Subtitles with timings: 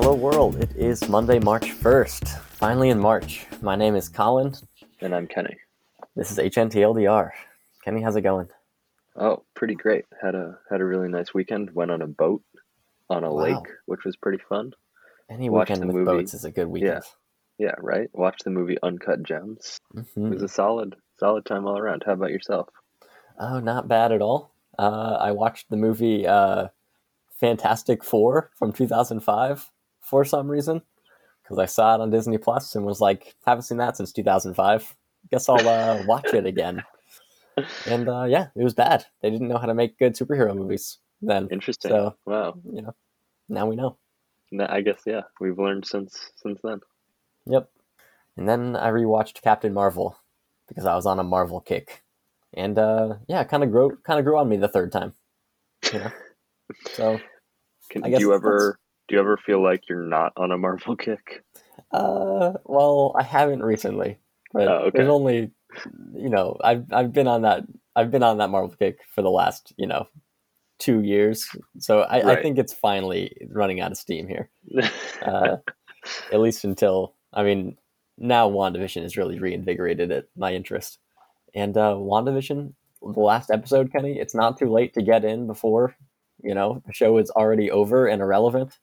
[0.00, 0.54] Hello, world.
[0.62, 2.28] It is Monday, March 1st.
[2.38, 3.48] Finally in March.
[3.60, 4.54] My name is Colin.
[5.00, 5.56] And I'm Kenny.
[6.14, 7.32] This is HNTLDR.
[7.84, 8.46] Kenny, how's it going?
[9.16, 10.04] Oh, pretty great.
[10.22, 11.74] Had a had a really nice weekend.
[11.74, 12.44] Went on a boat
[13.10, 13.42] on a Wow.
[13.42, 14.72] lake, which was pretty fun.
[15.28, 16.18] Any Watched weekend the with movie.
[16.18, 17.02] boats is a good weekend.
[17.58, 18.08] Yeah, yeah right.
[18.12, 19.78] Watched the movie Uncut Gems.
[19.96, 22.04] It hmm was a solid solid time all around.
[22.06, 22.68] How about yourself?
[23.40, 24.52] Oh, not bad at all.
[24.78, 26.68] Uh, I watched the movie uh,
[27.40, 29.72] Fantastic Four from 2005
[30.08, 30.82] for some reason
[31.48, 34.94] because I saw it on Disney Plus and was like, haven't seen that since 2005.
[35.30, 36.82] Guess I'll uh, watch it again.
[37.86, 39.04] And uh, yeah, it was bad.
[39.20, 41.48] They didn't know how to make good superhero movies then.
[41.50, 41.90] Interesting.
[41.90, 42.54] So wow.
[42.72, 42.94] you know,
[43.48, 43.96] now we know.
[44.60, 46.78] I guess yeah, we've learned since since then.
[47.46, 47.68] Yep.
[48.36, 50.16] And then I rewatched Captain Marvel
[50.68, 52.04] because I was on a Marvel kick,
[52.54, 55.14] and uh, yeah, kind of grew kind of grew on me the third time.
[55.92, 56.10] You know,
[56.92, 57.20] so
[57.90, 61.44] Ken, do you ever do you ever feel like you're not on a Marvel kick?
[61.92, 64.18] uh, well, I haven't recently,
[64.52, 64.98] but Oh, okay.
[64.98, 65.50] there's only
[66.14, 67.64] you know I've I've been on that
[67.96, 70.06] I've been on that Marvel kick for the last you know
[70.78, 71.48] two years,
[71.78, 74.48] so I, I think it's finally running out of steam here.
[75.22, 75.56] uh,
[76.32, 77.76] at least until I mean
[78.16, 80.98] now WandaVision has really reinvigorated it, my interest.
[81.54, 85.94] And uh, WandaVision, the last episode, Kenny, it's not too late to get in before
[86.42, 88.78] you know the show is already over and irrelevant.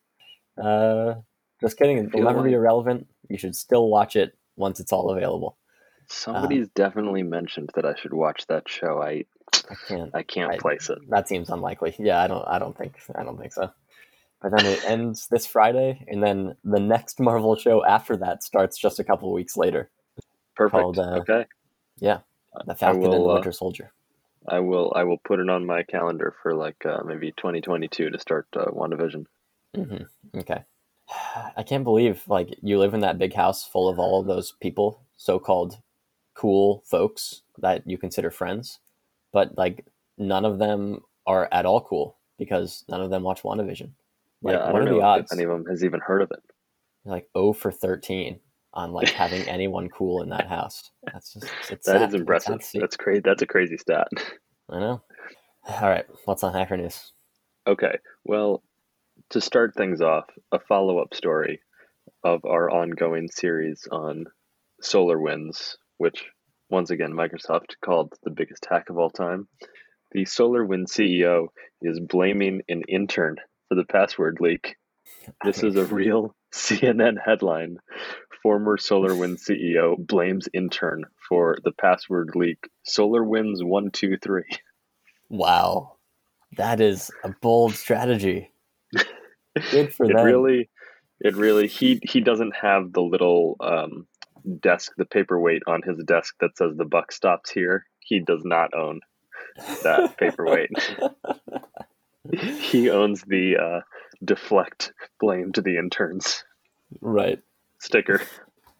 [0.61, 1.15] Uh,
[1.61, 3.07] just kidding, it'll never be irrelevant.
[3.29, 5.57] You should still watch it once it's all available.
[6.07, 9.01] Somebody's definitely mentioned that I should watch that show.
[9.01, 9.25] I
[9.69, 10.11] I can't.
[10.13, 10.99] I can't I- place it.
[11.09, 11.95] That seems unlikely.
[11.97, 12.45] Yeah, I don't.
[12.47, 12.97] I don't think.
[13.15, 13.71] I don't think so.
[14.41, 18.77] But then it ends this Friday, and then the next Marvel show after that starts
[18.77, 19.89] just a couple weeks later.
[20.55, 20.81] Perfect.
[20.81, 21.45] called, uh, okay.
[21.97, 22.19] Yeah,
[22.65, 23.91] the Falcon and the will, uh, Winter Soldier.
[24.47, 28.19] I will I will put it on my calendar for like uh, maybe 2022 to
[28.19, 29.25] start uh, WandaVision.
[29.73, 30.03] hmm
[30.35, 30.63] Okay.
[31.55, 34.53] I can't believe like you live in that big house full of all of those
[34.61, 35.77] people, so-called
[36.33, 38.79] cool folks that you consider friends,
[39.31, 39.85] but like
[40.17, 43.91] none of them are at all cool because none of them watch WandaVision.
[44.41, 45.31] Like, yeah, I what don't are know the if odds?
[45.31, 46.41] any of them has even heard of it.
[47.05, 48.39] like 0 for 13
[48.73, 50.91] on like having anyone cool in that house.
[51.13, 52.09] That's just it's That sad.
[52.09, 52.59] is impressive.
[52.73, 53.21] That's crazy.
[53.23, 54.07] That's a crazy stat.
[54.69, 55.01] I know.
[55.69, 57.11] All right, what's on Hacker News?
[57.67, 57.97] Okay.
[58.25, 58.61] Well,
[59.31, 61.61] to start things off, a follow-up story
[62.23, 64.25] of our ongoing series on
[64.83, 66.25] SolarWinds, which
[66.69, 69.47] once again Microsoft called the biggest hack of all time.
[70.11, 71.47] The SolarWind CEO
[71.81, 73.37] is blaming an intern
[73.67, 74.75] for the password leak.
[75.43, 77.77] This is a real CNN headline.
[78.41, 82.69] Former SolarWinds CEO blames intern for the password leak.
[82.87, 84.45] SolarWinds one two three.
[85.29, 85.97] Wow,
[86.57, 88.51] that is a bold strategy.
[89.71, 90.69] Good for really,
[91.19, 91.67] it really.
[91.67, 94.07] He he doesn't have the little um,
[94.59, 97.85] desk, the paperweight on his desk that says the buck stops here.
[97.99, 98.99] He does not own
[99.83, 100.71] that paperweight.
[102.59, 103.81] he owns the uh,
[104.23, 106.43] deflect blame to the interns
[107.01, 107.39] right.
[107.79, 108.21] sticker.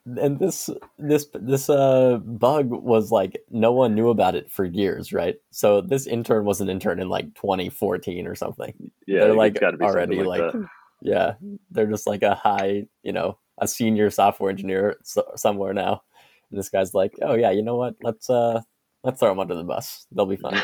[0.06, 5.12] And this this this uh bug was like no one knew about it for years,
[5.12, 5.36] right?
[5.52, 8.92] So this intern was an intern in like 2014 or something.
[9.08, 10.68] Yeah, They're like gotta be something already like, that.
[11.02, 11.34] yeah,
[11.72, 16.04] they're just like a high, you know, a senior software engineer so, somewhere now.
[16.52, 17.96] And this guy's like, "Oh yeah, you know what?
[18.04, 18.62] Let's uh
[19.04, 20.06] let's throw them under the bus.
[20.12, 20.62] They'll be fine."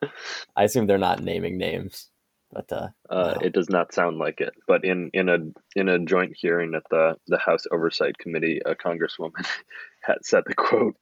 [0.56, 2.10] I assume they're not naming names,
[2.52, 3.38] but uh Uh.
[3.42, 5.38] It does not sound like it, but in, in a
[5.76, 9.46] in a joint hearing at the the House Oversight Committee, a congresswoman
[10.02, 10.96] had said the quote,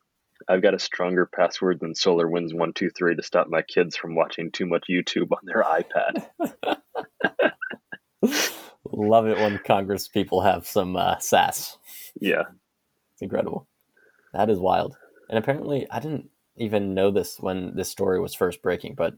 [0.49, 4.15] "I've got a stronger password than SolarWinds one two three to stop my kids from
[4.15, 6.27] watching too much YouTube on their iPad."
[8.93, 11.79] love it when Congress people have some uh, sass.
[12.21, 12.45] Yeah,
[13.13, 13.67] It's incredible.
[14.33, 14.97] That is wild.
[15.29, 19.15] And apparently, I didn't even know this when this story was first breaking, but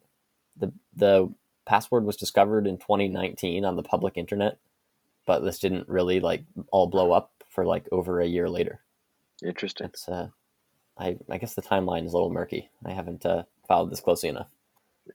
[0.56, 1.32] the the
[1.68, 4.58] password was discovered in 2019 on the public internet,
[5.26, 6.42] but this didn't really like
[6.72, 8.80] all blow up for like over a year later.
[9.44, 9.86] interesting.
[9.86, 10.28] It's uh,
[10.96, 12.70] I I guess the timeline is a little murky.
[12.84, 14.48] I haven't uh, followed this closely enough.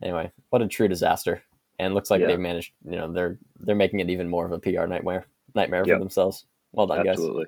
[0.01, 1.43] Anyway, what a true disaster!
[1.79, 2.27] And looks like Yeah.
[2.27, 2.71] they've managed.
[2.85, 5.95] You know, they're they're making it even more of a PR nightmare nightmare Yep.
[5.95, 6.45] for themselves.
[6.71, 7.13] Well done, guys.
[7.13, 7.45] Absolutely.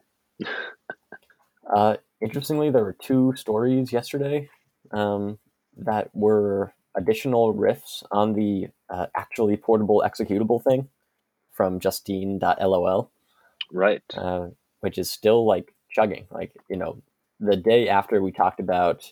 [1.73, 4.49] Uh, interestingly, there were two stories yesterday
[4.91, 5.39] um,
[5.77, 10.88] that were additional riffs on the uh, actually portable executable thing
[11.51, 13.09] from Justine.lol,
[13.71, 14.03] Right.
[14.15, 14.47] uh,
[14.81, 16.27] which is still like chugging.
[16.31, 17.01] Like, you know,
[17.39, 19.12] the day after we talked about,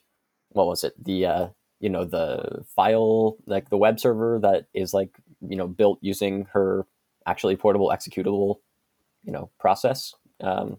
[0.49, 0.93] what was it?
[1.03, 1.47] The, uh,
[1.79, 6.45] you know, the file, like the web server that is like, you know, built using
[6.53, 6.85] her
[7.25, 8.57] actually portable executable
[9.23, 10.77] you know process, um,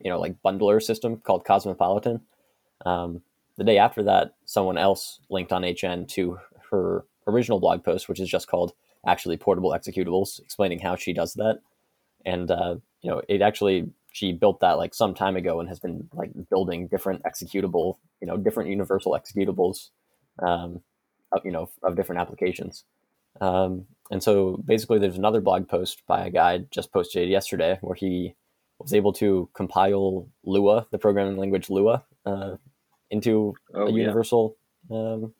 [0.00, 2.20] you know like bundler system called Cosmopolitan.
[2.84, 3.22] Um,
[3.58, 6.38] the day after that, someone else linked on HN to
[6.70, 8.72] her original blog post, which is just called
[9.06, 11.60] actually portable executables, explaining how she does that.
[12.24, 15.80] And uh, you know, it actually she built that like some time ago and has
[15.80, 19.90] been like building different executable, you know, different universal executables,
[20.38, 20.80] um,
[21.44, 22.84] you know, of different applications.
[23.40, 27.94] Um, and so basically, there's another blog post by a guy just posted yesterday where
[27.96, 28.34] he
[28.78, 32.56] was able to compile Lua, the programming language Lua, uh,
[33.10, 33.96] into Oh, a yeah.
[33.98, 34.56] universal,
[34.90, 35.34] um,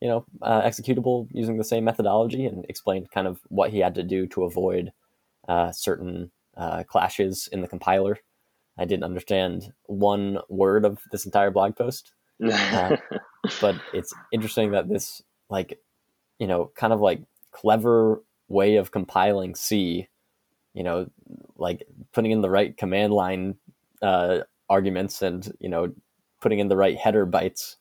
[0.00, 3.94] you know, uh, executable using the same methodology, and explained kind of what he had
[3.94, 4.92] to do to avoid
[5.48, 8.18] uh, certain uh, clashes in the compiler.
[8.78, 12.12] I didn't understand one word of this entire blog post,
[13.60, 15.78] but it's interesting that this like
[16.38, 17.22] you know kind of like
[17.52, 20.08] clever way of compiling c
[20.74, 21.08] you know
[21.56, 23.56] like putting in the right command line
[24.02, 25.92] uh, arguments and you know
[26.46, 27.74] putting in the right header bytes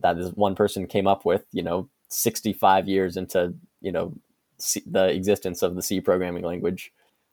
[0.00, 4.12] that this one person came up with you know 65 years into you know
[4.58, 6.92] C, the existence of the c programming language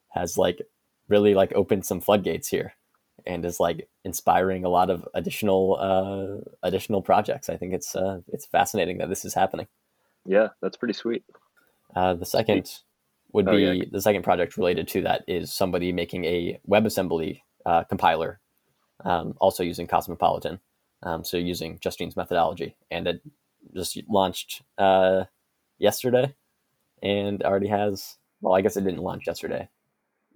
[0.10, 0.62] has like
[1.10, 2.74] really like opened some floodgates here
[3.26, 7.50] and is like inspiring a lot of additional uh, additional projects.
[7.50, 9.68] I think it's uh, it's fascinating that this is happening.
[10.26, 11.24] yeah, that's pretty sweet.
[11.96, 12.72] Uh, the second
[13.34, 13.84] would Oh, be yeah.
[13.92, 18.40] the second project related to that is somebody making a WebAssembly uh, compiler,
[19.04, 20.60] um, also using Cosmopolitan,
[21.04, 23.22] um, so using Justine's methodology, and it
[23.76, 25.26] just launched uh,
[25.78, 26.34] yesterday,
[27.04, 28.18] and already has.
[28.42, 29.68] Well, I guess it didn't launch yesterday.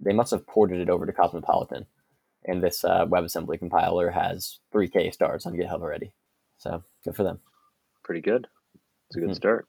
[0.00, 1.86] They must have ported it over to Cosmopolitan,
[2.44, 6.12] and this uh, WebAssembly compiler has 3K stars on GitHub already.
[6.58, 7.40] So good for them.
[8.02, 8.48] Pretty good.
[9.08, 9.36] It's a good Mhm.
[9.36, 9.68] start.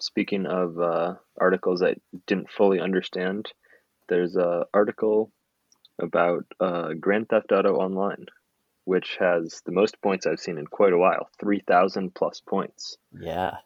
[0.00, 1.96] Speaking of uh, articles I
[2.26, 3.52] didn't fully understand,
[4.08, 5.30] there's a article
[5.98, 8.26] about uh, Grand Theft Auto Online,
[8.84, 12.96] which has the most points I've seen in quite a while, three thousand plus points.
[13.18, 13.58] Yeah.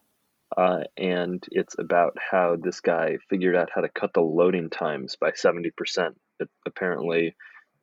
[0.57, 5.17] Uh, and it's about how this guy figured out how to cut the loading times
[5.17, 5.73] by 70%.
[6.39, 7.35] It, apparently,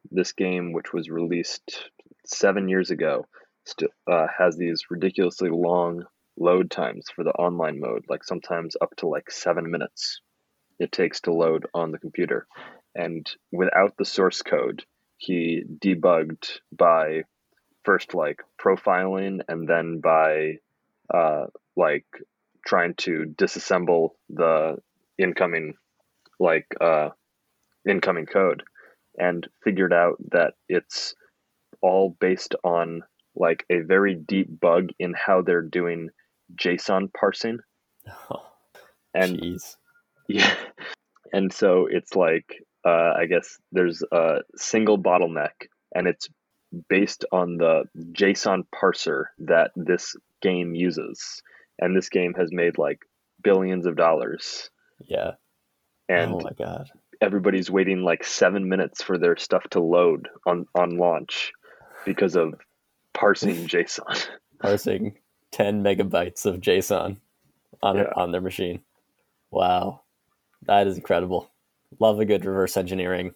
[0.10, 1.90] this game, which was released
[2.26, 3.26] seven years ago,
[3.66, 6.06] still uh, has these ridiculously long
[6.38, 10.22] load times for the online mode, like sometimes up to like seven minutes
[10.82, 12.48] it takes to load on the computer.
[12.96, 14.84] And without the source code,
[15.22, 17.24] he debugged by
[17.84, 20.58] first like profiling and then by
[21.14, 21.46] uh,
[21.76, 22.06] like
[22.66, 24.78] trying to disassemble the
[25.20, 25.76] incoming
[26.40, 27.10] like uh,
[27.88, 28.64] incoming code
[29.16, 31.14] and figured out that it's
[31.84, 33.04] all based on
[33.36, 36.10] like a very deep bug in how they're doing
[36.56, 37.60] JSON parsing
[39.14, 39.76] and Jeez.
[40.28, 40.56] yeah
[41.32, 46.30] and so it's like uh, I guess there's a single bottleneck and it's
[46.90, 47.84] based on the
[48.14, 51.44] JSON parser that this game uses
[51.80, 53.00] and this game has made like
[53.44, 54.70] billions of dollars
[55.06, 55.32] Yeah.
[56.10, 56.90] and oh my god.
[57.20, 61.52] everybody's waiting like seven minutes for their stuff to load on on launch
[62.06, 62.54] because of
[63.14, 64.28] parsing JSON.
[64.60, 65.18] Parsing
[65.52, 67.18] 10 megabytes of JSON
[67.84, 68.14] on Yeah.
[68.16, 68.82] on their machine.
[69.52, 70.02] Wow.
[70.68, 71.51] That is incredible.
[72.00, 73.34] Love a good reverse engineering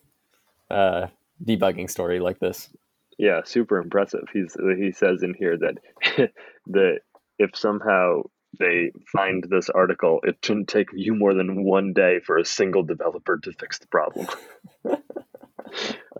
[0.69, 1.07] uh,
[1.43, 2.69] debugging story like this.
[3.17, 4.25] yeah, super impressive.
[4.33, 6.31] He's he says in here that
[6.67, 6.99] that
[7.37, 8.23] if somehow
[8.59, 12.83] they find this article, it shouldn't take you more than one day for a single
[12.83, 14.27] developer to fix the problem.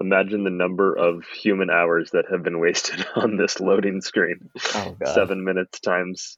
[0.01, 4.49] Imagine the number of human hours that have been wasted on this loading screen.
[4.73, 5.13] Oh god.
[5.13, 6.37] Seven minutes times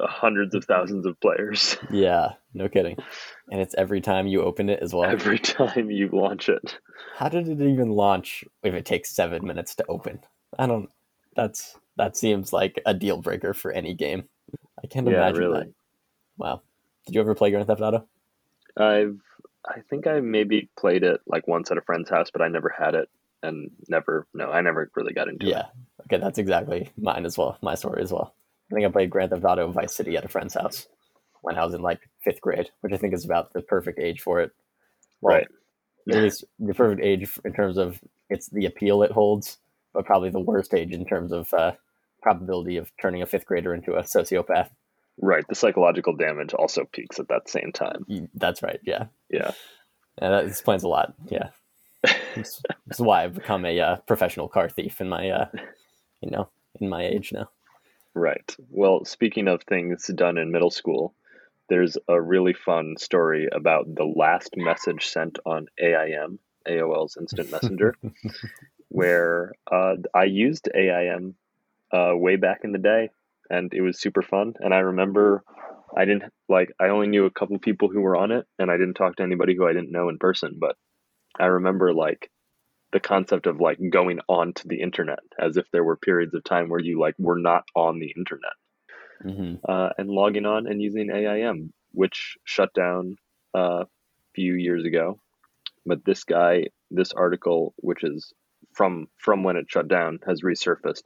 [0.00, 2.96] hundreds of thousands of players Yeah, no kidding.
[3.50, 5.04] And it's every time you open it as well.
[5.04, 6.78] every time you launch it.
[7.16, 10.20] How did it even launch if it takes seven minutes to open?
[10.58, 10.90] I don't.
[11.34, 14.24] That's that seems like a deal breaker for any game.
[14.82, 15.60] I can't Yeah, imagine really.
[15.60, 15.72] that.
[16.36, 16.62] Wow.
[17.06, 18.06] Did you ever play Grand Theft Auto?
[18.76, 19.18] I've
[19.64, 22.68] I think I maybe played it like once at a friend's house, but I never
[22.68, 23.08] had it
[23.42, 25.50] and never no, I never really got into it.
[25.50, 25.66] Yeah.
[26.02, 27.58] Okay, that's exactly mine as well.
[27.62, 28.34] My story as well.
[28.70, 30.88] I think I played Grand Theft Auto Vice City at a friend's house
[31.42, 34.20] when I was in like fifth grade, which I think is about the perfect age
[34.20, 34.52] for it.
[35.20, 35.46] Well, Right.
[36.08, 39.58] At least the perfect age in terms of it's the appeal it holds,
[39.92, 41.72] but probably the worst age in terms of uh,
[42.22, 44.70] probability of turning a fifth grader into a sociopath.
[45.20, 45.44] Right.
[45.48, 48.04] The psychological damage also peaks at that same time.
[48.34, 48.78] That's right.
[48.84, 49.06] Yeah.
[49.30, 49.52] Yeah.
[50.20, 51.14] Yeah, that explains a lot.
[51.28, 51.48] Yeah.
[52.36, 52.62] Is
[52.98, 55.46] why I've become a uh, professional car thief in my, uh,
[56.20, 56.48] you know,
[56.80, 57.48] in my age now.
[58.16, 58.56] Right.
[58.70, 61.14] Well, speaking of things done in middle school,
[61.68, 67.94] there's a really fun story about the last message sent on AIM, AOL's Instant Messenger,
[68.88, 71.34] where uh, I used AIM
[71.92, 73.10] uh, way back in the day,
[73.50, 74.54] and it was super fun.
[74.60, 75.44] And I remember
[75.94, 78.78] I didn't like I only knew a couple people who were on it, and I
[78.78, 80.56] didn't talk to anybody who I didn't know in person.
[80.58, 80.76] But
[81.38, 82.30] I remember like
[82.92, 86.44] the concept of like going on to the internet as if there were periods of
[86.44, 88.52] time where you like were not on the internet.
[89.22, 93.16] Hmm uh, and logging on and using AIM, which shut down
[93.54, 93.86] uh, a
[94.34, 95.18] few years ago.
[95.84, 98.32] But this guy, this article, which is
[98.72, 101.04] from from when it shut down, has resurfaced,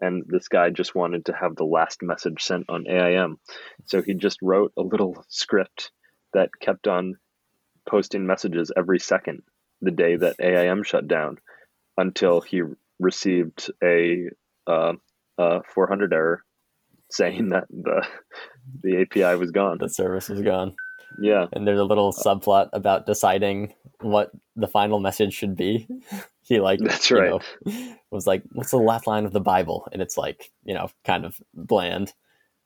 [0.00, 3.36] and this guy just wanted to have the last message sent on AIM,
[3.84, 5.90] so he just wrote a little script
[6.32, 7.16] that kept on
[7.88, 9.42] posting messages every second
[9.82, 11.38] the day that AIM shut down
[11.98, 12.62] until he
[12.98, 14.30] received a
[14.66, 14.94] uh,
[15.38, 16.44] uh, 400 error
[17.10, 18.06] saying that the
[18.82, 19.78] the API was gone.
[19.78, 20.74] The service was gone.
[21.20, 25.86] Yeah, And there's a little subplot about deciding what the final message should be.
[26.42, 27.30] he like That's you right.
[27.30, 30.90] know, was like, "What's the last line of the Bible?" And it's like you know,
[31.04, 32.14] kind of bland.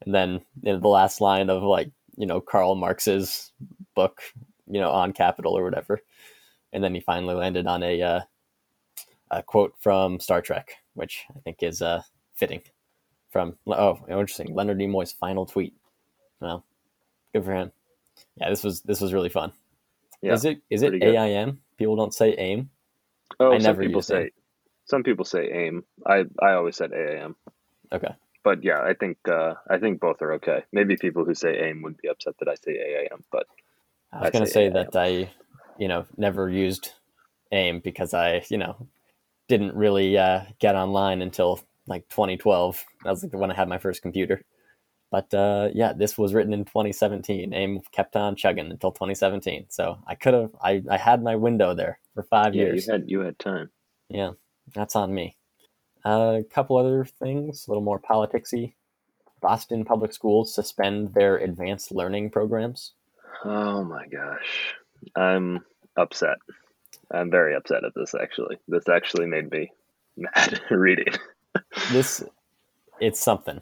[0.05, 3.51] And then you know, the last line of like you know Karl Marx's
[3.95, 4.23] book,
[4.69, 6.01] you know, on capital or whatever.
[6.77, 8.21] And then he finally landed on a uh,
[9.31, 12.03] a quote from Star Trek, which I think is uh,
[12.35, 12.61] fitting.
[13.31, 15.73] From oh, interesting, Leonard Nimoy's final tweet.
[16.39, 16.67] Well,
[17.33, 17.73] good for him.
[18.37, 19.53] Yeah, this was this was really fun.
[20.21, 21.03] Yeah, is it is it good.
[21.03, 21.61] AIM?
[21.79, 22.69] People don't say AIM.
[23.41, 24.31] Oh, I some people say AIM.
[24.85, 25.83] some people say AIM.
[26.07, 27.37] I I always said AIM.
[27.91, 28.15] Okay.
[28.45, 30.65] But yeah, I think uh, I think both are okay.
[30.73, 33.47] Maybe people who say AIM would be upset that I say AIM, but
[34.13, 35.31] I was I gonna say say that I,
[35.79, 36.93] you know, never used
[37.53, 38.89] AIM because I, you know,
[39.49, 42.85] didn't really uh, get online until like 2012.
[43.05, 44.43] That was like when I had my first computer.
[45.11, 47.55] But uh, yeah, this was written in 2017.
[47.55, 49.67] AIM kept on chugging until 2017.
[49.69, 52.87] So I could have, I, I had my window there for five yeah, years.
[52.87, 53.71] you had you had time.
[54.09, 54.33] Yeah,
[54.75, 55.37] that's on me.
[56.05, 58.75] Uh, a couple other things, a little more politicsy.
[59.41, 62.93] Boston Public Schools suspend their advanced learning programs.
[63.45, 64.75] Oh my gosh,
[65.17, 65.61] I'm
[65.97, 66.37] upset.
[67.13, 68.15] I'm very upset at this.
[68.15, 69.71] Actually, this actually made me
[70.17, 71.13] mad reading.
[71.93, 72.23] This,
[73.01, 73.61] it's something.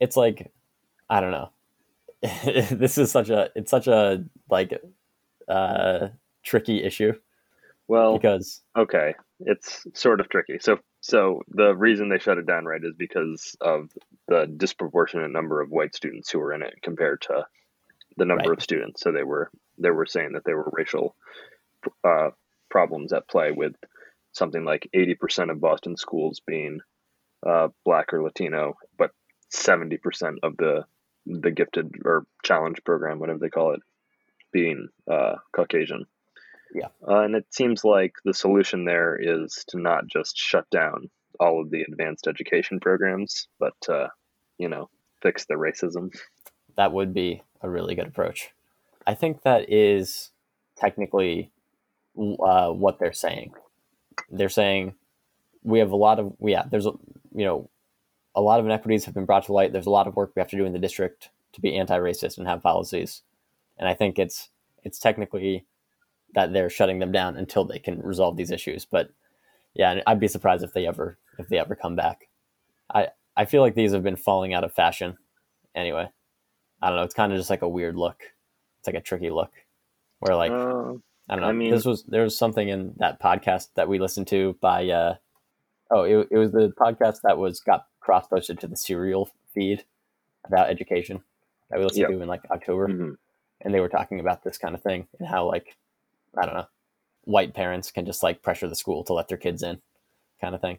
[0.00, 0.52] It's like,
[1.10, 1.50] I don't know.
[2.70, 4.80] this is such a, it's such a like,
[5.48, 6.08] uh,
[6.42, 7.12] tricky issue
[7.86, 10.58] Well, because okay, it's sort of tricky.
[10.60, 13.90] So, so the reason they shut it down, right, is because of
[14.28, 17.46] the disproportionate number of white students who were in it compared to
[18.16, 18.58] the number Right.
[18.58, 19.00] of students.
[19.02, 21.14] So they were they were saying that there were racial
[22.04, 22.30] uh,
[22.70, 23.74] problems at play with
[24.32, 26.80] something like eighty percent of Boston schools being
[27.46, 29.10] uh, black or Latino, but
[29.50, 30.84] seventy percent of the
[31.26, 33.80] the gifted or challenge program, whatever they call it,
[34.52, 36.06] being uh, Caucasian.
[36.74, 36.88] Yeah.
[37.06, 41.60] Uh, and it seems like the solution there is to not just shut down all
[41.60, 44.08] of the advanced education programs, but uh,
[44.58, 44.88] you know,
[45.22, 46.14] fix the racism.
[46.76, 48.50] that would be a really good approach.
[49.08, 50.30] I think that is
[50.76, 51.50] technically
[52.18, 53.54] uh, what they're saying.
[54.30, 54.94] They're saying
[55.62, 56.64] we have a lot of yeah.
[56.70, 56.92] There's a
[57.34, 57.70] you know
[58.34, 59.72] a lot of inequities have been brought to light.
[59.72, 62.36] There's a lot of work we have to do in the district to be anti-racist
[62.36, 63.22] and have policies.
[63.78, 64.50] And I think it's
[64.84, 65.64] it's technically
[66.34, 68.84] that they're shutting them down until they can resolve these issues.
[68.84, 69.10] But
[69.72, 72.28] yeah, I'd be surprised if they ever if they ever come back.
[72.92, 75.16] I I feel like these have been falling out of fashion
[75.74, 76.10] anyway.
[76.82, 77.04] I don't know.
[77.04, 78.22] It's kind of just like a weird look.
[78.88, 79.52] Like a tricky look,
[80.20, 80.94] where like Uh,
[81.28, 81.48] I don't know.
[81.48, 84.88] I mean- this was there was something in that podcast that we listened to by
[84.88, 85.16] uh
[85.90, 89.84] oh it, it was the podcast that was got cross posted to the serial feed
[90.44, 91.22] about education
[91.68, 92.10] that we listened Yep.
[92.12, 93.16] to in like October, mhm.
[93.60, 95.76] and they were talking about this kind of thing and how like
[96.36, 96.68] I don't know,
[97.24, 99.82] white parents can just like pressure the school to let their kids in,
[100.40, 100.78] kind of thing.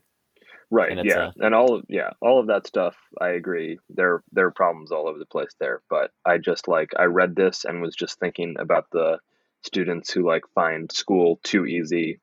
[0.72, 0.92] Right.
[0.92, 1.28] And yeah.
[1.28, 2.96] uh, and all of yeah, all of that stuff.
[3.20, 3.80] I agree.
[3.90, 7.36] There there are problems all over the place there, but I just like I read
[7.36, 9.20] this and was just thinking about the
[9.64, 12.20] students who like find school too easy,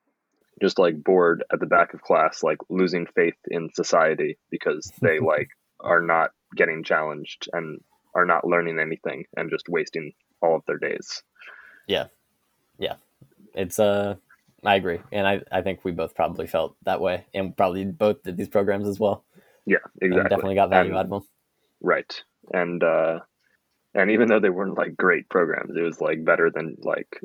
[0.61, 5.19] just like bored at the back of class, like losing faith in society because they
[5.25, 5.49] like
[5.79, 7.81] are not getting challenged and
[8.15, 11.21] are not learning anything and just wasting all of their days.
[11.85, 12.05] Yeah.
[12.79, 12.95] Yeah.
[13.53, 14.15] It's uh
[14.65, 18.23] I agree, and I I think we both probably felt that way, and probably both
[18.23, 19.23] did these programs as well.
[19.65, 20.29] Yeah, And exactly.
[20.29, 21.21] definitely got value And- out of them.
[21.81, 22.23] Right.
[22.53, 23.19] And uh
[23.93, 27.19] and even though they weren't like great programs, it was like better than like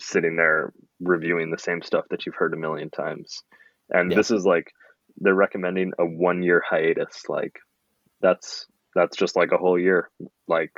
[0.00, 3.42] sitting there reviewing the same stuff that you've heard a million times.
[3.90, 4.16] And Yeah.
[4.16, 4.72] this is like
[5.18, 7.58] they're recommending a 1 year hiatus like
[8.20, 10.10] that's that's just like a whole year
[10.46, 10.72] like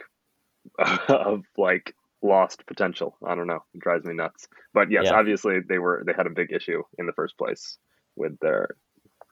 [1.08, 3.16] of like lost potential.
[3.26, 3.64] I don't know.
[3.74, 4.48] It drives me nuts.
[4.74, 5.14] But yes, Yeah.
[5.14, 7.78] obviously they were they had a big issue in the first place
[8.16, 8.68] with their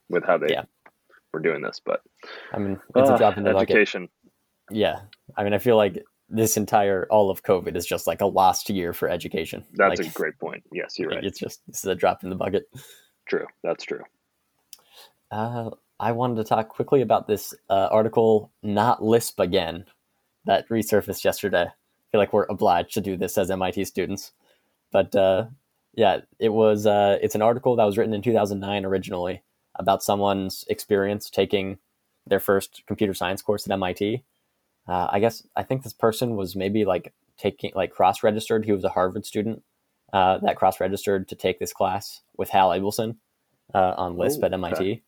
[0.09, 0.64] with how they Yeah.
[1.33, 1.80] were doing this.
[1.85, 2.00] But
[2.52, 3.71] I mean, it's a ah, drop in the bucket.
[3.71, 4.09] education.
[4.71, 5.00] Yeah,
[5.37, 8.68] I mean, I feel like this entire all of COVID is just like a lost
[8.68, 9.64] year for education.
[9.75, 10.62] That's like, a great point.
[10.73, 11.25] Yes, you're right.
[11.25, 12.64] It's just this is a drop in the bucket.
[13.28, 13.47] True.
[13.62, 14.02] That's true.
[15.30, 19.85] Uh, I wanted to talk quickly about this uh, article, "Not Lisp Again,"
[20.45, 21.66] that resurfaced yesterday.
[22.08, 24.32] I feel like we're obliged to do this as MIT students,
[24.90, 25.46] but uh,
[25.94, 26.86] yeah, it was.
[26.86, 29.42] Uh, it's an article that was written in 2009 originally
[29.74, 31.78] about someone's experience taking
[32.26, 34.22] their first computer science course at MIT.
[34.86, 38.64] Uh, I guess I think this person was maybe like taking like cross registered.
[38.64, 39.62] He was a Harvard student
[40.12, 43.16] uh, that cross registered to take this class with Hal Abelson
[43.74, 45.02] uh, on Lisp Oh, at MIT, okay.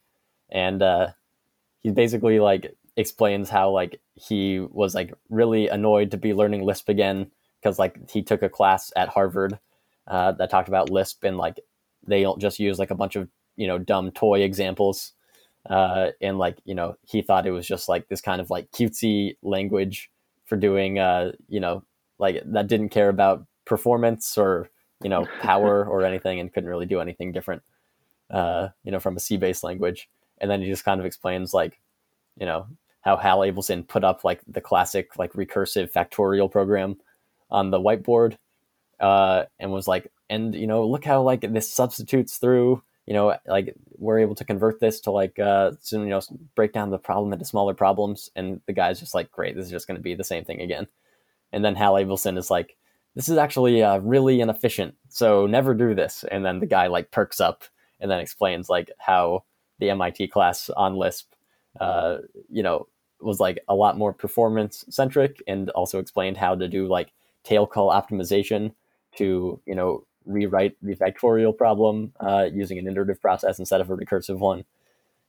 [0.50, 1.09] and uh,
[1.80, 6.88] he basically like explains how like he was like really annoyed to be learning Lisp
[6.88, 7.30] again
[7.61, 9.59] because like he took a class at Harvard
[10.06, 11.61] uh, that talked about Lisp and like
[12.06, 15.12] they don't just use like a bunch of you know dumb toy examples.
[15.68, 18.70] Uh, and like you know he thought it was just like this kind of like
[18.70, 20.11] cutesy language
[20.47, 21.85] for doing uh, you know
[22.18, 24.70] like that didn't care about performance or
[25.02, 27.62] you know power or anything and couldn't really do anything different
[28.30, 30.09] uh, you know from a C-based language.
[30.38, 31.78] And then he just kind of explains like
[32.40, 32.66] you know
[33.02, 36.97] how Hal Abelson put up like the classic like recursive factorial program
[37.50, 38.37] on the whiteboard
[38.99, 43.37] uh, and was like and you know look how like this substitutes through you know
[43.47, 46.20] like we're able to convert this to like uh so, you know
[46.54, 48.30] break down the problem into smaller problems.
[48.35, 50.61] And the guy's just like great this is just going to be the same thing
[50.61, 50.87] again.
[51.52, 52.76] And then hal abelson is like
[53.16, 56.25] this is actually uh, really inefficient so never do this.
[56.30, 57.64] And then the guy like perks up
[57.99, 59.44] and then explains like how
[59.78, 61.32] the mit class on lisp
[61.79, 62.19] uh
[62.50, 62.87] you know
[63.21, 67.12] was like a lot more performance centric and also explained how to do like
[67.45, 68.73] tail call optimization
[69.17, 73.97] to you know rewrite the factorial problem uh, using an iterative process instead of a
[73.97, 74.64] recursive one,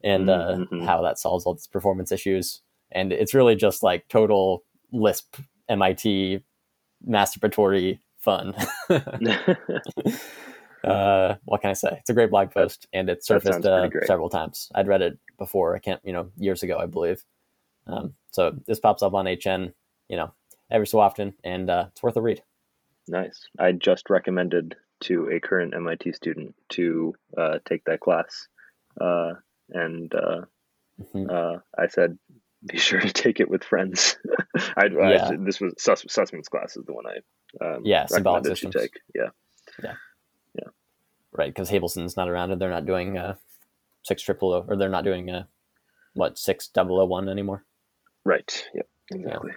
[0.04, 0.86] and uh, Mhm.
[0.86, 2.62] how that solves all these performance issues.
[2.92, 5.38] And it's really just like total Lisp
[5.70, 6.44] MIT
[7.08, 8.54] masturbatory fun.
[10.84, 11.98] uh, what can I say?
[12.00, 14.72] It's a great blog post, and it surfaced uh, several times.
[14.76, 15.76] I'd read it before.
[15.76, 17.24] I can't, you know, years ago, I believe.
[17.88, 19.74] Um, so this pops up on HN,
[20.10, 20.34] you know,
[20.70, 22.42] every so often, and uh, it's worth a read.
[23.08, 23.48] nice.
[23.60, 28.48] I just recommended to a current MIT student to uh, take that class,
[29.00, 29.34] uh,
[29.70, 30.42] and uh,
[31.02, 31.30] Mhm.
[31.32, 32.20] uh, I said,
[32.66, 34.18] "Be sure to take it with friends."
[34.78, 35.30] I, Yeah.
[35.30, 38.66] I this was Suss, Sussman's class is the one I um, Yeah, symbolic recommended she
[38.68, 38.84] systems.
[38.84, 39.02] take.
[39.16, 39.30] Yeah,
[41.34, 41.54] right?
[41.54, 43.36] Because Abelson's not around, and they're not doing uh,
[44.04, 45.44] six triple O, or they're not doing uh,
[46.14, 47.64] what six double O one anymore.
[48.26, 48.66] right.
[48.74, 49.52] Yep, exactly.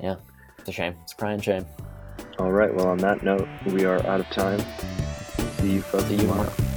[0.00, 0.16] Yeah.
[0.58, 0.96] It's a shame.
[1.02, 1.66] It's a crying shame.
[2.38, 2.72] All right.
[2.74, 4.60] Well, on that note, we are out of time.
[5.58, 6.44] See you folks See you tomorrow.
[6.50, 6.67] tomorrow.